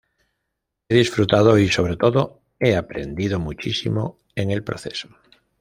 [0.89, 5.09] He disfrutado y, sobre todo, he aprendido muchísimo en el proceso.